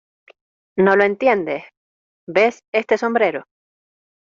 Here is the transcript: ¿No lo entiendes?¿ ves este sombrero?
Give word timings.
¿No 0.79 0.95
lo 0.95 1.03
entiendes?¿ 1.03 1.63
ves 2.27 2.63
este 2.71 2.97
sombrero? 2.97 3.43